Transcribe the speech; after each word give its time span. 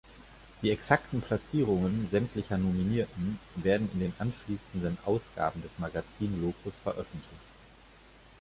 Die 0.63 0.71
exakten 0.71 1.21
Platzierungen 1.21 2.07
sämtlicher 2.09 2.57
Nominierten 2.57 3.37
werden 3.53 3.87
in 3.93 3.99
den 3.99 4.13
anschließenden 4.17 4.97
Ausgaben 5.05 5.61
des 5.61 5.69
Magazins 5.77 6.35
"Locus" 6.41 6.73
veröffentlicht. 6.81 7.29